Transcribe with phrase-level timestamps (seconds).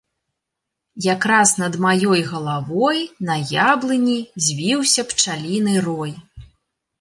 [1.13, 2.97] Якраз над маёй галавой
[3.29, 3.35] на
[3.73, 6.11] яблыні звіўся пчаліны рой.